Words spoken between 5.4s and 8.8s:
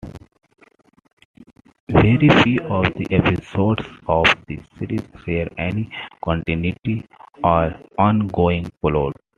any continuity or ongoing